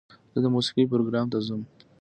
زه 0.33 0.39
د 0.43 0.47
موسیقۍ 0.55 0.83
پروګرام 0.91 1.25
ته 1.31 1.37
ځم. 1.47 1.61